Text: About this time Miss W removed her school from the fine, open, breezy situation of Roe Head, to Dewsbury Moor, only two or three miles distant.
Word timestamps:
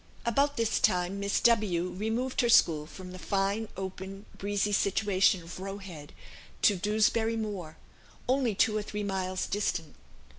About 0.25 0.57
this 0.57 0.79
time 0.79 1.19
Miss 1.19 1.39
W 1.41 1.89
removed 1.91 2.41
her 2.41 2.49
school 2.49 2.87
from 2.87 3.11
the 3.11 3.19
fine, 3.19 3.67
open, 3.77 4.25
breezy 4.35 4.71
situation 4.71 5.43
of 5.43 5.59
Roe 5.59 5.77
Head, 5.77 6.11
to 6.63 6.75
Dewsbury 6.75 7.35
Moor, 7.37 7.77
only 8.27 8.55
two 8.55 8.75
or 8.75 8.81
three 8.81 9.03
miles 9.03 9.45
distant. 9.45 9.93